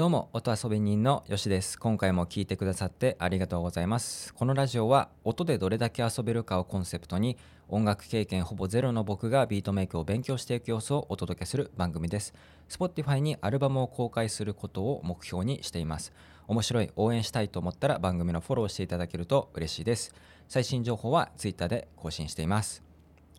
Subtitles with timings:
[0.00, 1.78] どうも音遊び人のよしです。
[1.78, 4.32] 今回も聞いてくださってありがとうございます。
[4.32, 7.36] このラジオは音でどれだけ遊べるかをコンセプトに
[7.68, 12.32] 音楽経験ほぼゼロの僕がビートメイクを勉強していく様子をお届けする番組です。
[12.70, 16.14] Spotify にアルバムを公開することを目標にしています。
[16.48, 20.14] 面白い応援したいと思ったら番組のフォローしていただけると嬉しいです。
[20.48, 22.82] 最新情報は Twitter で更新しています。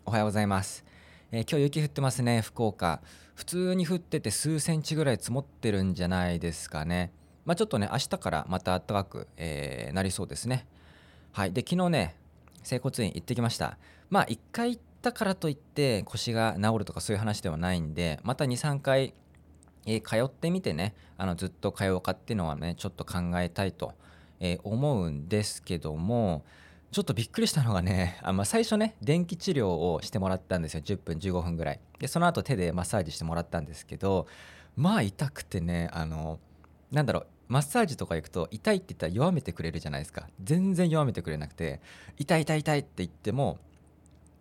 [0.05, 0.85] おはようございます。
[1.31, 3.01] えー、今日雪降ってますね福岡。
[3.41, 7.11] 普通に降ってて数センチぐらい積もってるんじゃないですかね。
[7.43, 10.67] まあ、ちょっとね明日からまた暖かく、えー、なりそうですね。
[11.31, 11.51] はい。
[11.51, 12.15] で昨日ね
[12.61, 13.79] 整骨院行ってきました。
[14.11, 19.15] まあ1回行ったからといって腰が治るとかそういう話ではないんでまた23回、
[19.87, 23.95] えー、通ってみてねあのずっと通うかっていうのはねちょっと考えたいと、
[24.39, 26.45] えー、思うんですけども
[26.91, 30.81] ちょっとびっくりしたのがねあ、まあ、最初ね電気治療をしてもらったんですよ。
[30.81, 31.79] 10分15分ぐらい。
[31.99, 34.27] でその後手でマッサージしてもらったんですけど
[34.75, 36.39] まあ痛くてねあの
[36.91, 40.27] なんだろうマッサージとか行くと痛いって言ったら弱めてくれるじゃないですか。
[40.43, 41.79] 全然弱めてくれなくて
[42.17, 43.57] 痛い痛い痛いって言っても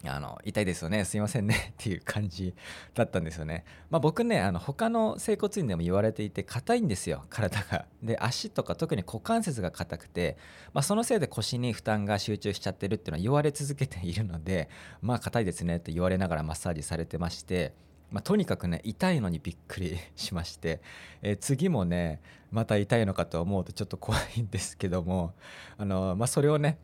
[0.07, 2.55] あの痛いですよねすいませんね っていう感じ
[2.95, 3.65] だったんですよね。
[3.91, 7.87] まあ、僕ねあの他の整骨院でも言われていて硬いんですよ体が。
[8.03, 10.39] で足とか特に股関節が硬くて、
[10.73, 14.71] まあ、そのせいで腰に負担が集中しちゃってるっていうのは言われ続けているので
[15.03, 17.75] まあ硬いですねって言われながらマッサージされてまして。
[18.11, 20.81] まあ、とにかくね痛いのにびっくりしまして、
[21.23, 25.33] えー、次もねまた痛いのかと思うとちょっと怖いんですけども
[25.79, 26.79] あの、ま、それをね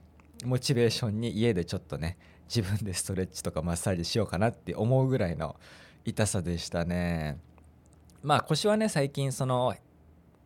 [0.44, 2.16] モチベーションに家でちょっとね
[2.48, 5.56] 自分でストレッチとかマッサージしようかなって思うぐらいの
[6.04, 7.38] 痛さでしたね。
[8.22, 9.74] まあ腰はね最近その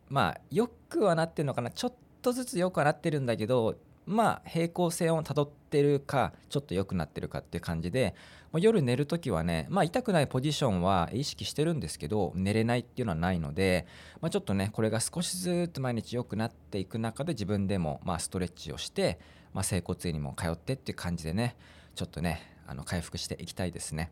[0.09, 8.13] まあよくはなってるのかなちょっとずつよくはなってるんだけどまあ平行線をたどってるかちょっと良くなってるかっていう感じで
[8.59, 13.87] 夜寝る時はねまあ痛くないポジションは意識してるんですけど寝れないっていうのはないので、
[14.19, 19.19] まあ、ちょっとねこれが少しずつ毎日良くなっていく中で自分でもまあストレッチをして、
[19.53, 21.55] まあ、整骨院にも通ってっていう感じでね
[21.95, 24.11] ちょっとねあの回復していきたいですね。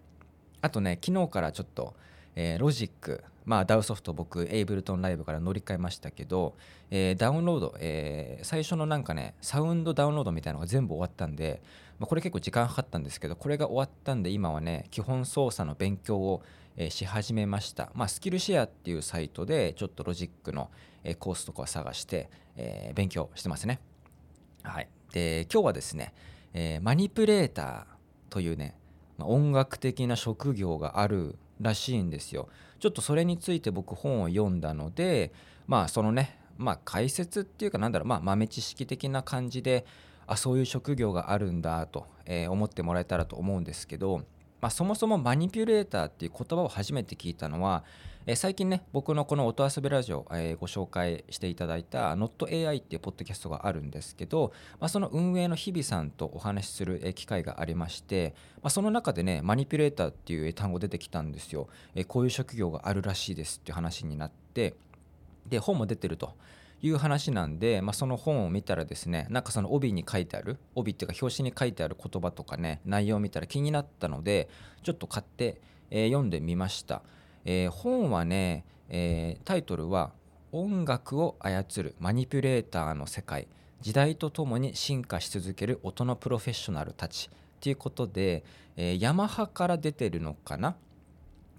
[0.61, 1.95] あとね昨日からちょっと、
[2.35, 6.55] えー、ロジックまあ DAW ソフト僕エイブルトンライブから乗り換えましたけど、
[6.91, 11.61] えー、ダウンロード、えー、最初のなんかねサウンドダウンロードみたいなのが全部終わったんで、
[11.97, 16.43] まあ、これ結構時間かかったんですけどこれが終わったんで今はね基本操作の勉強を、
[16.77, 17.91] え、し始めました。
[17.95, 20.69] まあスキルシェアっていうサイトでちょっとロジックの、
[21.03, 23.79] え、コースとかを探して、えー、勉強してますね。
[24.63, 24.87] はい。
[25.11, 26.13] で今日はですね
[26.53, 27.85] えー、マニプレーター
[28.29, 28.75] というね、
[29.17, 32.49] ま音楽的な職業があるらしいんですよ。
[32.79, 35.33] ちょっとそれについて僕本を読んだので
[35.67, 39.85] まあそのねまあ解説っていうかなんだろうまあ豆知識的な感じで
[40.27, 44.21] あそういう職業があるんだと、えー、思ってもらえたらと思うんですけど、
[44.61, 47.83] まあ、そもそもマニピュレーターっていう言葉を初めて聞いたのは
[48.31, 64.75] え最近ね僕のこの音遊びラジオ、えご紹介していただいた NotAI っていうポッドキャストがあるんですけど、まあ、その運営の日々さんとお話しする、機会がありまして、まあ、その中でねマニピュレーターっていう単語出てきたんですよ、えこういう職業があるらしいですっていう話になって
[65.47, 66.35] で本も出てると。
[66.81, 74.49] いう話なんで、まあ、その本を見たらですねなんかその帯に書いてある帯っていうか表紙に書いてある言葉とかね内容を見たら気になったので
[74.83, 77.01] ちょっと買って、えー、読んでみました。
[77.45, 80.11] えー、本はね、えー、タイトルは
[80.51, 83.47] 「音楽を操るマニピュレーターの世界
[83.81, 87.29] 時代とともに進化し続ける音のプロフェッショナルたち」
[87.61, 88.43] ということで、
[88.77, 90.75] えー、ヤマハから出てるのかな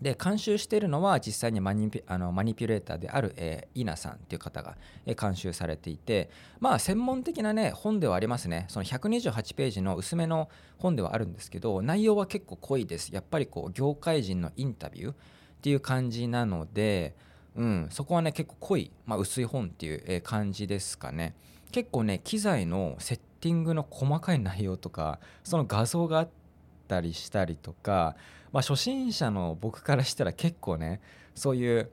[0.03, 8.65] で監修しているのは実際にマニピあのマニピュレーターである、えー、イナさんっていう方が、え、監修されていてまあ専門的なね本ではありますね。
[8.69, 13.15] その128ページの薄めの本ではあるんですけど内容は結構濃いです。
[13.15, 15.15] やっぱりこう業界人のインタビューっ
[15.63, 17.15] ていう感じなので、
[17.55, 21.35] うん、そこはね結構濃い、まあ、薄い本っていう感じですかね。
[21.73, 26.29] 結構ね機材のセッティングの細かい内容とかその画像があっ
[26.89, 28.17] たりしたりとか、
[28.53, 31.01] まあ、初心者の僕からしたら結構ね
[31.35, 31.91] そういう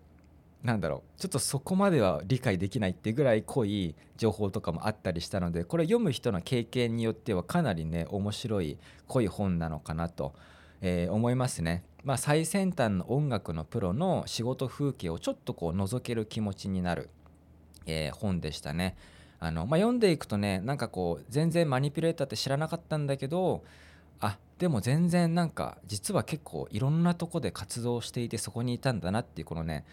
[0.63, 8.77] なんだろうちょっとそこまでは理解できないっていうぐらい濃い情報とかもあったりしたのでこれ読む人の経験によってはかなりね面白い
[9.07, 10.33] 濃い本なのかなと、
[10.81, 11.83] えー、思いますね。
[12.03, 17.09] まあ、最先端の音楽のプロの仕事風景をちょっとこう覗ける気持ちになる、
[17.85, 18.95] えー、本でしたね。
[19.39, 23.63] あのまあ、読んでいくとねなんかこう全然マニピュレーターって知らなかったんだけど
[24.59, 29.85] でも全然なんか実は結構いろんなとこで活動していてそこにいたんだなっていうこのね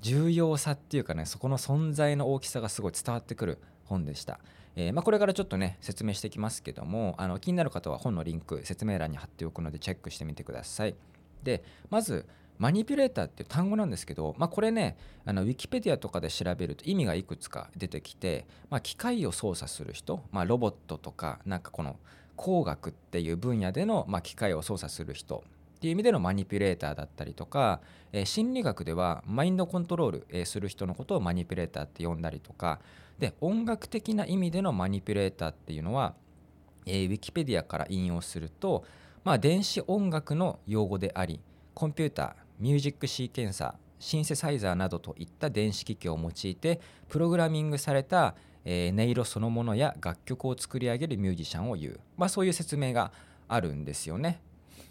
[0.00, 4.40] 重要さっていうかねそこの存在の大きさがすごい伝わってくる本でした。
[4.78, 10.94] えー、ま、これからちょっとね説明していきますけどもあの気になる方は本のリンク説明欄に貼っておくのでチェックしてみてください。
[11.42, 12.26] でまず、
[12.58, 21.96] マニピュレーターっていう単語なんですけど、まあ、これねあのウィキペディアとかで調べると意味がいくつか出てきて、まあ、機械を操作する人、まあ、ロボットとかなんかこの
[22.36, 25.42] 工学っていう分野での、まあ、機械を操作する人
[25.76, 27.80] っていう意味でのマニピュレーターだったりとか、
[28.12, 32.80] えー、心理学ではマインドコントロール、えー、する人のことをマニピュレーターって呼んだりとか
[33.18, 36.14] で音楽的な意味でのマニピュレーターっていうのは、
[36.86, 38.84] えー、ウィキペディアから引用すると、
[39.24, 41.40] まあ、電子音楽の用語であり
[41.74, 48.34] コンピューターミュージックシーケンサーシンセサイザーなどといった電子機器を用いてプログラミングされた、
[48.68, 53.12] えー、音色そのものや楽曲を作り上げるミュージシャンを言う、まあ、そういう説明が
[53.48, 54.42] あるんですよね。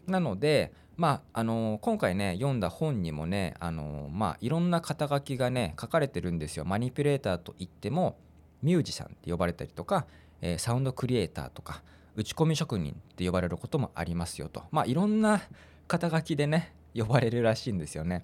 [0.08, 6.64] なので、まああのー、今回ね読んだ本にもね、あのー、まあ、いろんな肩書きがね書かれてるんですよ。
[6.64, 8.18] マニピュレーターといっても
[8.64, 10.08] ミュージシャンって呼ばれたりとか、
[10.42, 11.84] えー、サウンドクリエイターとか
[12.16, 14.64] 打ち込み職人って呼ばれることもありますよと。
[14.72, 15.42] まあいろんな
[15.88, 18.24] 肩書きでね呼ばれるらしいんですよね。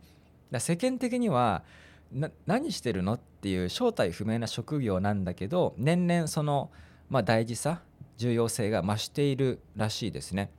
[0.49, 1.63] だ世間的には
[2.45, 3.15] 何してるの？
[3.15, 6.69] っていう正体不明な職業なんだけど年々その、
[7.09, 7.81] まあ、大事さ
[8.17, 10.51] 重要性が増しているらしいですね。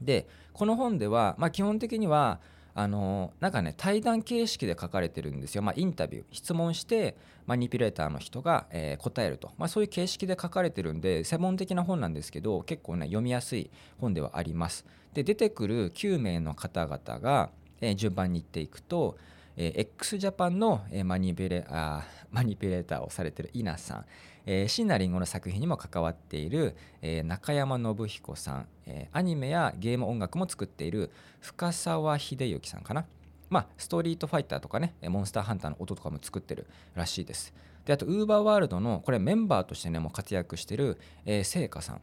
[0.00, 2.40] でこの本では、まあ、基本的には
[2.76, 7.16] あのなんかね対談形式で書かれてるんですよ、まあ、インタビュー質問して
[7.46, 13.70] マニピュレーターの人が、えー、答えると、まあ、そういう形式で書かれてるんで専門的な本なんですけど結構ね読みやすい
[14.00, 14.84] 本ではあります。
[15.14, 17.50] で出てくる9名の方々が、
[17.80, 19.16] えー、順番に言っていくと、
[19.56, 24.04] えー、x ジャパンの、えー、マニピュレあマニピュレーターをされてる稲さん。
[24.46, 31.10] えー、椎名林檎の作品にも関わっている、えー、中山信彦さん、えー、アニメやゲーム音楽も作っている
[31.40, 33.06] 深沢秀之さんかな、
[33.48, 37.54] まあ、ストリートファイターとかねモンスターハンターの音とかも作ってるらしいです。
[37.86, 42.00] であとウーバーワールドのこれメンバーとしてねもう活躍してる、えー、聖火さん。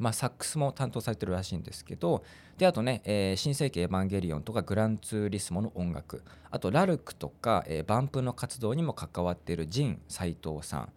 [0.00, 2.24] まあ、サックスも担当されてるらしいんですけど
[2.58, 10.88] であとね、えー、新世紀エヴァンゲリオンとかグランツーリスモの音楽あとラルクとか、えー、バンプの活動にも関わっているジン斎藤さん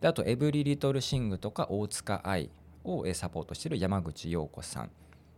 [0.00, 2.50] であとエブリリトルシングとか大塚愛
[2.84, 4.90] をサポートしている山口陽子さん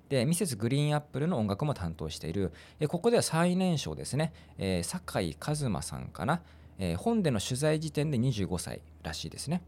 [0.08, 2.52] でミセスグリーンアップルの音楽も担当している
[2.88, 6.42] ここでは最年少ですね、えー、酒井一馬さんかな、
[6.78, 9.62] えー、本での取材時点で25歳らしいですね。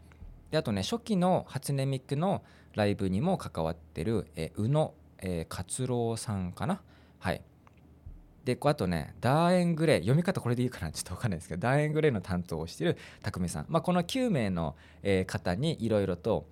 [0.52, 2.42] であとね初期の初音ミクの
[2.74, 6.82] ライブにも関わってる、えー、宇野、えー、勝郎さんかな。
[7.18, 7.42] はい。
[8.44, 16.44] であとねダーエングレイ読み方これでいいかなちょっと分かんないですけどダーエングレイの担当をしている匠さん、まあ、この9名の、えー、方にいろいろと、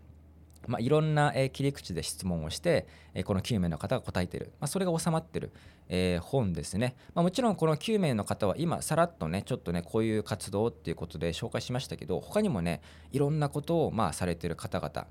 [0.67, 2.87] まあ、いろんな、切り口で質問をして、
[3.25, 5.53] この9名の方が答えている、まあ、それが収まってる、
[5.89, 12.81] え、本ですね、まあ、もちろんこの9名の方は今さらっとねちょっとねこういう活動っていうことで紹介しましたけど他にもね
[13.11, 15.09] いろんなことをまあされてる方々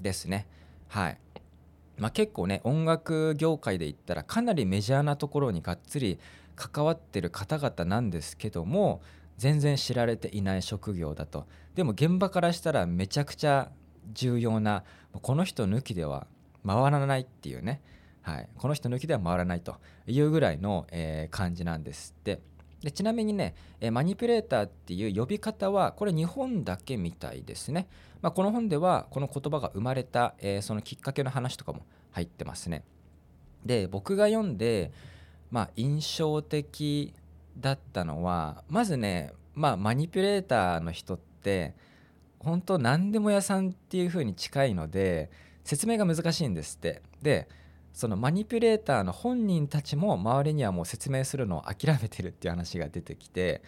[0.00, 0.46] ですね。
[0.88, 1.18] はい。
[1.98, 6.18] まあ、結構ね音楽業界で言ったらかなりメジャーなところにがっつり
[6.56, 9.02] 関わってる方々なんですけども
[9.36, 11.46] 全然知られていない職業だと。
[11.74, 13.70] でも現場からしたらめちゃくちゃ
[14.12, 14.84] 重要な
[15.20, 16.26] この人抜きでは
[16.66, 17.80] 回らないっていうね、
[18.22, 19.76] はい、この人抜きでは回らないと
[20.06, 22.40] いうぐらいの、えー、感じなんですって。
[22.82, 27.86] でちなみにね、えマニピュレーターっていう呼び方はこれ日本だけみたいですね、
[28.22, 32.82] まあ、この本ではこの言葉が生まれた、えー、そのきっかけの話とかも入ってますね。
[33.64, 34.90] で僕が読んで、
[35.52, 37.14] まあ、印象的
[37.56, 41.74] だったのはまずね、まあ、マニピュレーターの人って
[42.44, 45.30] 本当何でも屋さんっていう風に近いので
[45.64, 47.02] 説明が難しいんですって。
[47.22, 47.48] で
[47.92, 53.60] そのマニピュレーターの本人たちも周りにはもう説明するのを諦めてるっていう話が出てきて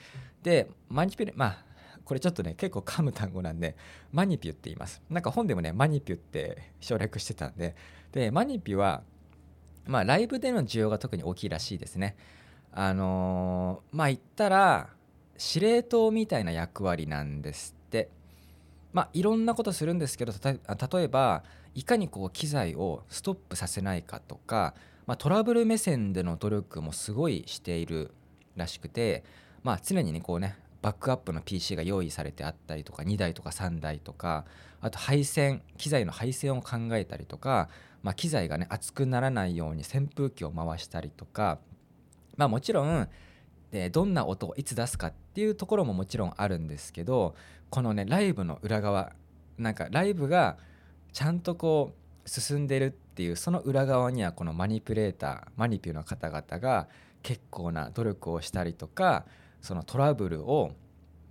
[0.43, 1.64] でマニピュレまあ
[2.04, 3.76] これちょっとね結構噛む単語なんで
[4.12, 5.02] マニピュって言います。
[5.11, 7.76] なんか本でもねマニピュって省略してたんで
[8.12, 9.02] でマニピュは
[9.87, 12.16] まあライブでの需要が特に大きいらしいですね。
[12.73, 14.88] あのー、まあ言ったら
[15.37, 17.84] 司令塔みたいな役割なんですって。
[18.95, 21.43] まあいろんなことするんですけど例えば
[21.75, 24.75] いかにこう機材をストップさせないかとか、
[25.07, 28.13] まあ、トラブル目線での努力もすごいしている
[28.57, 29.25] らしくて、
[29.65, 34.45] まあ、常にねこうねバックアップの PC が用意されてあったりとか2台とか3台とか
[34.81, 37.69] あと配線機材の配線を考えたりとか、
[38.03, 41.59] まあ、機材がね熱くならないように扇風機を回したりとか
[42.37, 43.09] まあもちろん
[43.75, 47.35] でどんな音をいつ出すかっていうところももちろんあるんですけど
[47.71, 49.12] このねライブの裏側
[49.59, 50.59] なんかライブが
[51.12, 51.93] ちゃんとこ
[52.25, 56.87] う進んでるっていうその裏側にはこのマニピュレーターマニピュの方々が
[57.25, 59.26] 結構な努力をしたりとか
[59.61, 60.71] そのトラブルを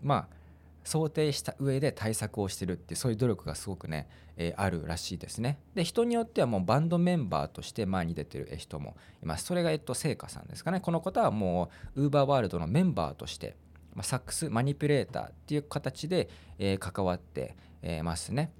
[0.02, 0.43] まあ
[0.84, 5.60] 想定した上で対策をしてるってそういう努力がすごくね、えー、あるらしいですね。
[5.76, 9.46] で人によってはもうバンドメンバーとして前に出てる人もいます。
[9.46, 10.80] それがえっと聖火さんですかね。
[10.80, 13.56] この方はもうウーバーワールドのメンバーとして、
[13.94, 18.52] まあ、サックスマニピュレーターっていう形で、えー、関わって、えー、ますね。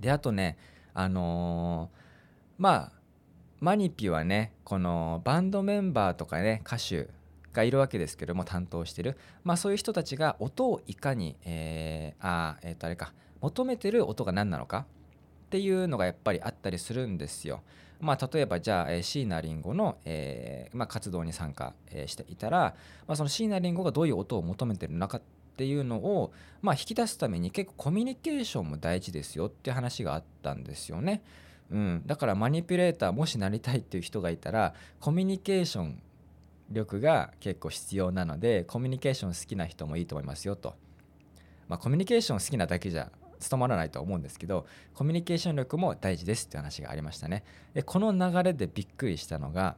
[0.00, 0.58] であとね
[0.94, 1.90] あの
[2.56, 2.92] まあ
[3.60, 7.08] マニピはねこのバンドメンバーとかね歌手
[7.52, 14.86] がいるわけですけども担当してる、まあ、そういう人たちが音をいかに、えー、あえっ、ー、とあれか求めてる音が何なのか
[15.46, 17.62] っていうのがやっぱりあったりするんですよ。
[18.00, 22.76] まあ、例えばじゃあ、えー、椎名林檎の、えーまあ、活動に参加、えー、していたら、
[23.08, 25.22] まあ、その椎名林檎がどういう音を求めてるのかっ
[25.56, 31.22] ていうのを、まあ、引き出すために結構コミュニケーションも大事ですよって話があったんですよね。
[31.70, 36.02] うん、だからマニピュレーターもしなりたいっていう人がいたらコミュニケーション
[36.70, 40.74] 力が結構必要なのでコミュニケーション好きな人もいいと思いますよと。
[41.68, 47.44] まあ、コミュニケーション好きなだけじゃ務まらないと思うんですけどコミュニケーション力も大事ですって話がありましたね。
[47.74, 49.76] でこの流れでびっくりしたのが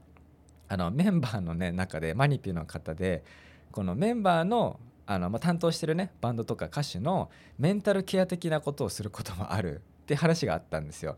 [0.68, 3.24] あのメンバーの、ね、中でマニピュの方で
[3.72, 11.16] このメンバーのあの、まあ、担当してるねバンドとか歌手のメンタルケア的なことをすることもあるって話があったんですよ。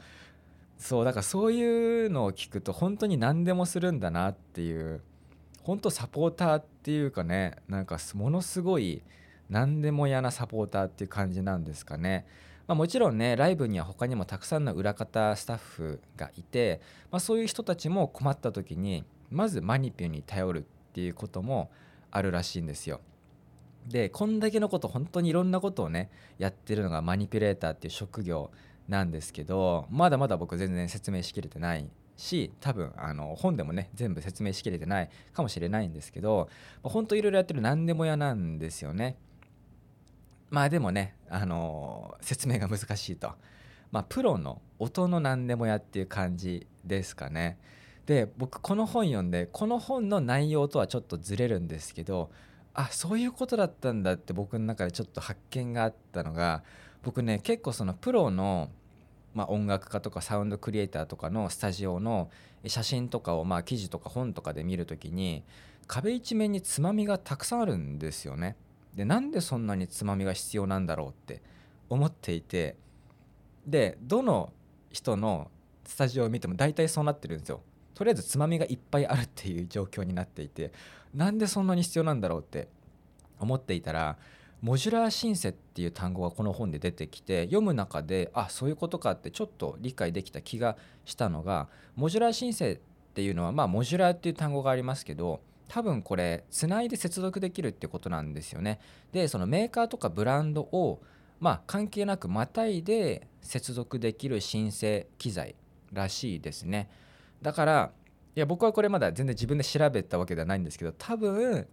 [0.79, 5.01] そうだからそういうのを聞くと本当に何でもするんだなっていう
[5.63, 9.03] 本当サポーターっていうかねなんかものすごい
[9.49, 12.27] 何でも嫌なサポーターっていう感じなんですかね。
[12.67, 20.63] まあ、もちろんねライブには他にもたくさんの裏方スタッフがいて、まあ、そういう人たちも困った時にまずマニピュに頼るっ
[20.95, 21.71] ていうことも
[22.11, 23.01] あるらしいんですよ。
[23.87, 28.51] でこんだけのこと本当にいろんなことをねやってるのがマニピュレーターっていう職業
[28.89, 36.49] なんですけどまだまだ僕全然説明しきれてないし多分あの本でもね全部説明しきれてないかもしれないんですけど
[36.83, 39.17] 本当いろいろやってる何でも屋なんですよね。
[40.51, 43.33] まあでもねあの説明が難しいと。
[43.91, 47.59] まあ、プロの音の何でもやっていう感じですかね。
[48.07, 52.31] で僕この本読んでこの本の内容とはちょっとずれるんですけど
[52.75, 56.65] あそういうことだったんだって僕の中でちょっと発見があったのが
[57.03, 58.71] 僕ね結構そのプロの
[59.35, 62.31] まあ、音楽家とかサウンドクリエイターとかのスタジオの
[62.67, 65.43] 写真とかをまあ記事とか本とかで見るときに
[65.87, 68.57] 壁一面につまみがたくさんあるんですよね。
[68.95, 71.43] でなんでそんなにつまみが必要なんだろうって
[71.89, 72.77] 思っていて
[73.67, 74.53] でどの
[74.91, 75.51] 人の
[75.85, 77.63] スタジオを見ても大体そうなってるんですよ。
[77.95, 80.73] とりあえずつまみがいっぱいあるっていう状況になっていて
[81.15, 82.69] なんでそんなに必要なんだろうって
[83.39, 84.17] 思っていたら
[84.63, 92.79] モジュラーシンセっていう単語がこの本で出てきて読む中であそういうことかってちょっと理解できた気がしたのがモジュラーシンセっ
[93.13, 98.79] ていうのはまあモジュラーっていう単語がありますけど多分これつないで接続できるってことなんですよね。
[99.11, 101.03] でそのメーカーとかブランドを
[101.41, 105.57] まあ関係なくまたいで接続できる申請機材
[105.93, 106.89] らしいですね。
[107.41, 107.91] だから
[108.37, 111.67] いや僕はこれまだ全然自分で調べたわけではないんですけど多分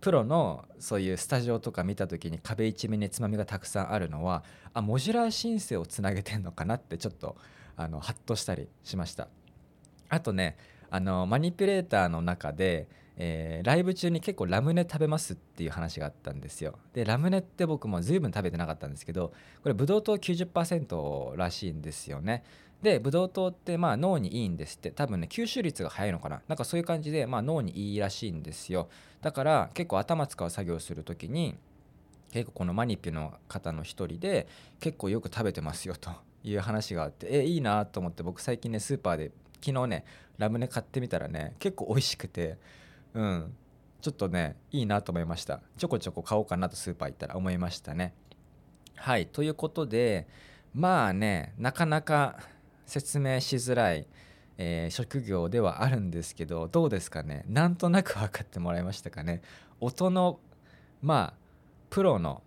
[0.00, 7.36] プロのそういうスタジオとか見た時に壁一面につまみがたくさんあるのはあモジュラー申請をつなげてんのかなってちょっと
[7.76, 9.28] あのハッとしたりしました。
[10.08, 10.56] あとね
[10.90, 16.78] あのマニピュレーターの中で、えー、ライブ中に結構ラムネ食べますっていう話があったんですよ。
[16.92, 22.44] でラムネって僕も随分食べてなかったんですけどこれブドウ糖90%らしいんですよね。
[22.86, 24.92] でブドウ糖ってまあ脳にいいんですって。
[24.92, 26.40] 多分ね吸収率が早いのかな。
[26.46, 28.88] なんかそういう感じでまあ脳にいいらしいんですよ。
[29.20, 31.56] だから結構頭使う作業する時に
[32.32, 34.46] 結構このマニピュの方の一人で
[34.78, 36.10] 結構よく食べてますよと。
[36.44, 40.04] いう話があってえいいなと思って僕最近ねスーパーで昨日ね
[40.38, 42.56] ラムネ買ってみたらね結構美味しくて
[43.14, 43.56] うん。
[44.00, 45.60] ちょっとねいいなと思いました。
[45.76, 48.14] ちょこちょこ買おうかなとスーパー行ったら思いましたね。
[48.94, 50.28] はいということで
[50.72, 52.38] まあねなかなか
[52.86, 54.06] 説明しづらい、
[54.58, 57.44] えー、職業ではあるんですけどどうですかね？
[57.48, 59.42] なんとなく分かってもらいましたかね？
[59.80, 60.40] 音の
[61.02, 61.34] まあ
[61.90, 62.42] プロの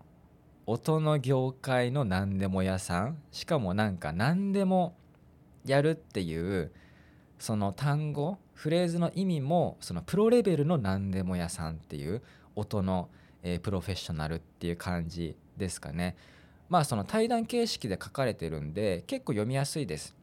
[0.65, 3.17] 音の業界の何でも屋さん？
[3.31, 4.95] しかもなんか何でも
[5.65, 6.71] やるっていう
[7.37, 12.21] その単語フレーズの意味もそのプロレベルの何でも屋さんっていう
[12.55, 13.09] 音の、
[13.43, 16.15] えー、プロフェッショナルっていう感じですかね。
[16.69, 20.15] まあその対談形式で書かれてるんで結構読みやすいです。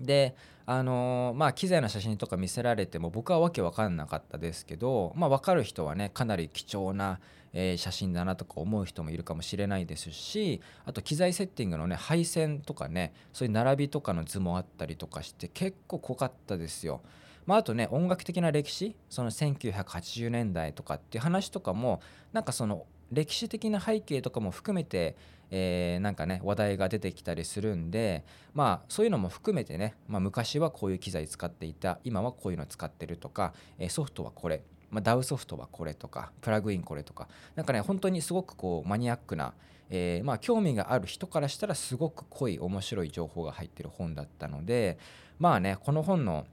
[0.00, 0.34] で
[0.66, 7.20] あのー、まあ機材の写真とか見せられても僕はわけわかんなかったですけど、まあ、分かる人はねかなり貴重な、
[7.52, 17.00] えー、写真だなとか思う人もいるかもしれないですしあと機材セッティングのね配線とかねそういう並びとかの図もあったりとかして結構濃かったですよ。
[17.46, 22.00] まあ、あとね音楽的な歴史その1980年代とかっていう話とかも
[22.32, 25.16] なんかその歴史的な背景とかも含めて、
[25.50, 28.24] えー、なんかね話題が出てきたりするんで
[28.54, 39.54] まあそういうのも含めてね、まあ、昔はこういう機材使っていた今はこういうの使ってるとか、え、ソフトはこれ、まあ、DAW ソフトはこれとかプラグインこれとかなんかね本当にすごくこうマニアックな、
[39.90, 44.98] え、まあ興味がある人からしたらすごく濃い面白い情報が入ってる本だったので
[45.38, 46.46] まあねこの本の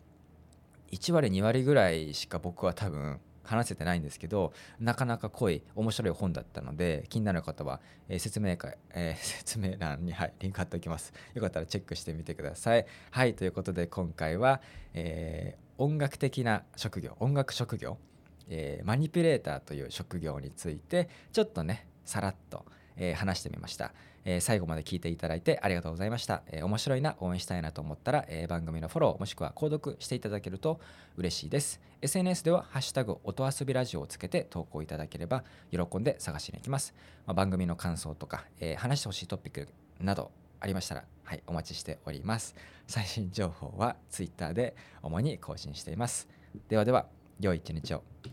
[0.91, 11.13] 1割2割ぐらいしか僕は多分話せてないんですけどなかなか濃い面白い本だったので気になる方は、えー、説明会、えー、 説明欄に、はい、リンク貼っておきます。
[11.33, 12.85] よかったらチェックしてみてください。
[13.11, 14.61] はいということで今回は、
[14.93, 17.97] えー、音楽的な職業音楽職業、
[18.49, 22.65] えマニピュレーターという職業についてちょっとねさらっと、
[22.97, 23.93] え話してみました
[24.25, 26.43] えー、最後まで聞いていただいてありがとうございました。
[26.47, 30.79] えー、面白いな、応援したいなと思ったら、えー、番組のフォローもしくは購読していただけると
[31.17, 31.81] 嬉しいです。
[32.01, 36.93] SNS ではハッシュタグ音遊びラジオをつけて投稿いただければ喜んで探しに行きます。
[37.25, 39.67] まあ、番組の感想とか、え話してほしいトピック
[39.99, 42.55] などありましたら、はい、お待ちしております。
[42.87, 46.27] 最新情報は Twitter で主に更新しています。
[46.69, 47.07] ではでは、
[47.39, 48.13] 良い一日を。